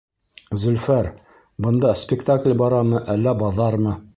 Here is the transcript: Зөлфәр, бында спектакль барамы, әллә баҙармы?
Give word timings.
Зөлфәр, 0.61 1.09
бында 1.67 1.91
спектакль 2.05 2.57
барамы, 2.63 3.07
әллә 3.17 3.37
баҙармы? 3.45 3.99